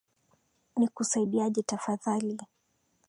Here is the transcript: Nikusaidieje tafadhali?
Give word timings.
Nikusaidieje 0.77 1.61
tafadhali? 1.69 2.35